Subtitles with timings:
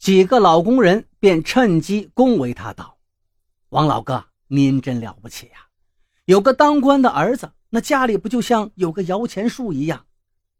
[0.00, 2.96] 几个老工人便趁机恭维他道
[3.68, 5.66] ：“王老哥，您真了不起呀！
[6.24, 10.06] 有个当官的儿子，那家里不就像有个摇钱树一样？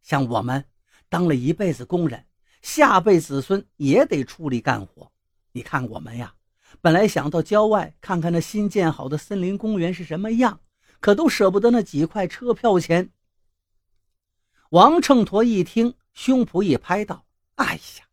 [0.02, 0.66] 像我们
[1.08, 2.26] 当了一辈子工人，
[2.60, 5.10] 下辈子孙也得出力干活。
[5.52, 6.34] 你看我们呀，
[6.82, 10.60] 本来想到郊外看看那新建好的森林公园是什么样，
[11.00, 13.10] 可都舍不得那几块车票钱。”
[14.68, 17.24] 王秤砣一听，胸脯一拍道
[17.56, 18.04] ：“哎呀，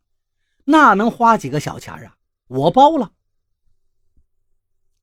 [0.69, 2.17] 那能花几个小钱啊？
[2.47, 3.13] 我包了。”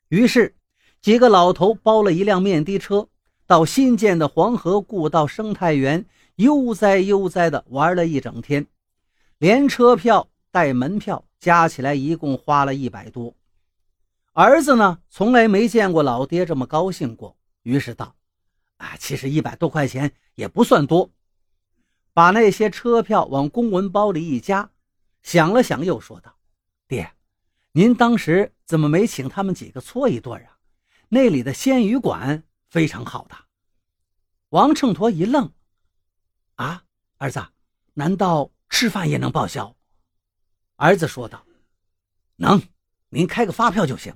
[0.09, 0.55] 于是，
[1.01, 3.09] 几个老头包了一辆面的车，
[3.47, 6.05] 到新建的黄河故道生态园
[6.37, 8.67] 悠哉悠哉地玩了一整天，
[9.39, 13.35] 连车票带门票加起来一共花了一百多。
[14.35, 18.15] 儿子呢，从来没见过老爹这么高兴过，于是道
[18.77, 21.11] ：“啊，其实一百多块钱也不算多。”
[22.13, 24.71] 把那些车票往公文包里一夹，
[25.25, 26.37] 想了想，又说道
[26.87, 27.13] ：“爹，
[27.73, 30.59] 您当时怎么没请他们几个搓一顿啊？
[31.09, 33.35] 那里的鲜鱼馆非常好的。”
[34.51, 35.51] 王秤砣一愣
[36.55, 36.85] ：“啊，
[37.17, 37.45] 儿子，
[37.95, 39.75] 难道吃饭也能报销？”
[40.77, 41.45] 儿子说道
[42.37, 42.63] ：“能，
[43.09, 44.15] 您开个发票就行。”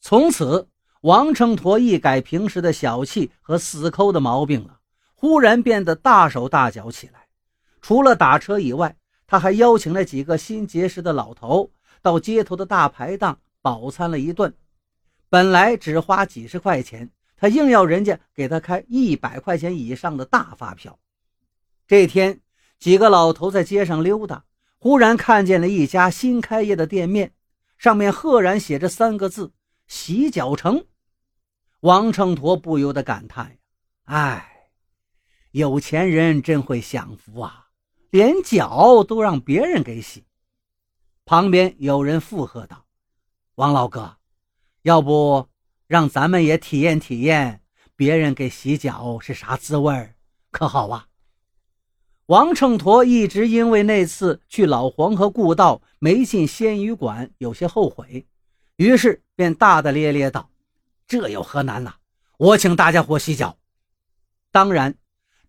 [0.00, 0.68] 从此，
[1.02, 4.80] 王秤砣一改平时的小气和死抠的毛病了。
[5.14, 7.28] 忽然变得大手大脚起来，
[7.80, 8.96] 除了打车以外，
[9.32, 14.54] 他还邀请了几个新结识的老头到街头的大排档饱餐了一顿。
[15.30, 20.98] 本来只花几十块钱，他硬要人家给他开一百块钱以上的大发票。
[21.86, 22.40] 这天，
[22.78, 24.44] 几个老头在街上溜达，
[24.76, 27.32] 忽然看见了一家新开业的店面，
[27.78, 29.54] 上面赫然写着三个字
[29.88, 30.84] “洗脚城”。
[31.80, 33.56] 王秤砣不由得感叹
[34.04, 34.68] ：“哎。”
[35.52, 37.61] 有钱人真会享福啊，
[38.12, 40.26] 连脚都让别人给洗。
[41.24, 42.84] 旁边有人附和道
[43.56, 44.18] ：“王老哥，
[44.82, 45.48] 要不
[45.86, 47.62] 让咱们也体验体验
[47.96, 50.12] 别人给洗脚是啥滋味
[50.50, 51.08] 可好啊？”
[52.28, 58.26] 王秤砣一直因为那次去老黄河故道没进鲜鱼馆有些后悔，
[58.76, 60.50] 于是便大大咧咧道
[61.08, 61.94] ：“这有何难呐？
[62.36, 63.56] 我请大家伙洗脚。”
[64.52, 64.94] 当然。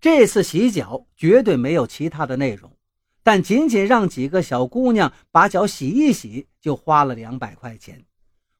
[0.03, 2.75] 这次洗脚绝对没有其他的内容，
[3.23, 8.03] 但仅仅让几个小姑娘把脚洗一洗，就花了两百块钱。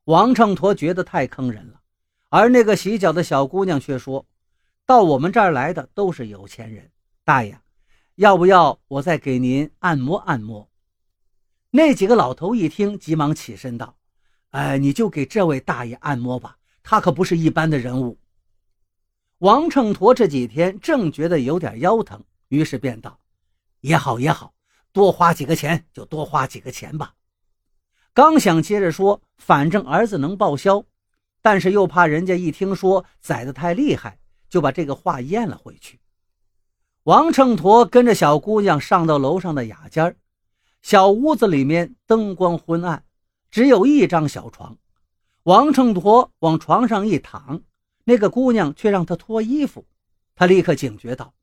[0.06, 1.82] 王秤砣觉得太坑人了，
[2.30, 4.26] 而那个洗脚的小姑娘却说
[4.88, 6.90] ：“到我们这儿来的都是有钱人，
[7.26, 7.60] 大爷，
[8.16, 10.70] 要不要我再给您按摩按摩？”
[11.72, 13.98] 那几个老头一听，急忙起身道
[14.52, 18.18] ：“哎，你就给这位大爷按摩吧，他可不是一般的人物。”
[19.44, 23.20] 王秤砣这几天正觉得有点腰疼，于是便道
[23.82, 24.54] ：“也好也好，
[24.94, 27.14] 多花几个钱就多花几个钱吧。”
[28.16, 30.86] 刚想接着说，反正儿子能报销，
[31.42, 34.18] 但是又怕人家一听说宰得太厉害，
[34.48, 36.00] 就把这个话咽了回去。
[37.04, 40.16] 王秤砣跟着小姑娘上到楼上的雅间
[40.82, 43.04] 小屋子里面灯光昏暗，
[43.52, 44.78] 只有一张小床。
[45.44, 47.62] 王秤砣往床上一躺。
[48.06, 49.86] 那个姑娘却让他脱衣服，
[50.36, 51.34] 他立刻警觉道：“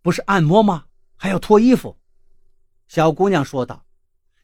[0.00, 0.86] 不是按摩吗？
[1.16, 1.98] 还要脱衣服？”
[2.88, 3.84] 小姑娘说道：“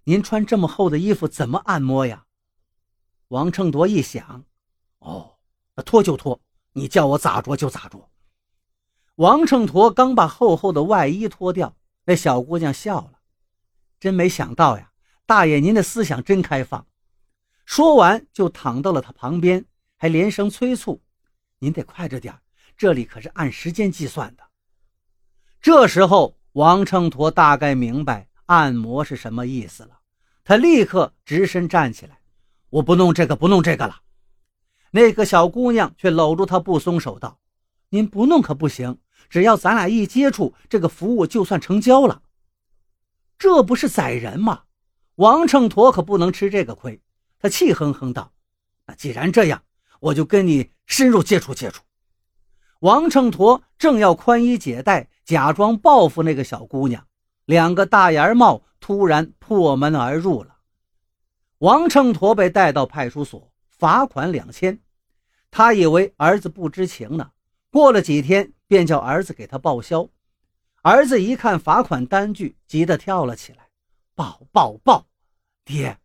[0.04, 2.26] 您穿这么厚的衣服怎么按摩呀？”
[3.28, 4.44] 王秤砣一想
[5.00, 5.38] ：“哦，
[5.74, 6.40] 那脱就脱，
[6.72, 8.10] 你叫我咋着就咋着。”
[9.16, 13.20] 王秤砣刚把厚厚的外衣脱掉，那小姑娘笑了
[14.00, 14.92] ：“真没想到呀，
[15.24, 16.86] 大爷您的思想真开放。”
[17.64, 19.64] 说完就躺到了他旁边。
[20.02, 21.00] 还连声催促
[21.60, 22.36] ：“您得快着点
[22.76, 24.42] 这里可是按时间计算的。”
[25.62, 30.00] 这时候，王秤砣大概明白按摩是什么意思了，
[30.42, 32.18] 他立刻直身站起来
[32.68, 34.02] ：“我不弄这个，不弄这个了。”
[34.90, 37.38] 那个小姑娘却搂住他不松手，道
[37.90, 38.98] ：“您不弄可不行，
[39.30, 42.22] 只要咱俩一接触，这个服务就算成交了。
[43.38, 44.64] 这不是宰人吗？”
[45.14, 47.00] 王秤砣可不能吃这个亏，
[47.38, 48.32] 他气哼哼道
[48.86, 49.62] ：“那既然这样。”
[50.02, 51.82] 我就跟你深入接触接触。
[52.80, 57.06] 王秤砣正要宽衣解带，假装报复那个小姑娘，
[57.44, 60.56] 两个大檐帽突然破门而入了。
[61.58, 64.80] 王秤砣被带到派出所，罚款两千。
[65.52, 67.30] 他以为儿子不知情呢，
[67.70, 70.08] 过了几天便叫儿子给他报销。
[70.82, 73.68] 儿子一看罚款单据，急得跳了起来
[74.16, 75.06] ：“报报报！
[75.64, 75.96] 爹，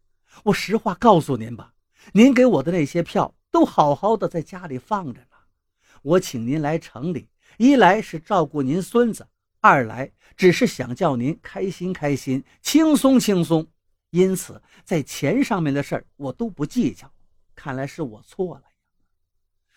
[0.44, 1.74] 我实话告诉您吧，
[2.14, 5.38] 您给我的那些票。”都好好的在家里放着呢。
[6.04, 7.28] 我请您来城里，
[7.58, 9.28] 一来是照顾您孙子，
[9.62, 13.66] 二来只是想叫您开心开心、轻松轻松，
[14.12, 17.12] 因此在钱上面的事儿我都不计较。
[17.56, 18.66] 看来是我错了。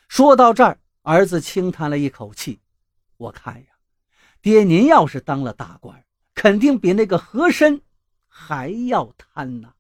[0.09, 2.61] 说到这儿，儿子轻叹了一口气
[3.17, 3.69] ：“我看呀，
[4.43, 6.05] 爹您要是当了大官，
[6.35, 7.81] 肯定比那个和珅
[8.29, 9.73] 还要贪呐。”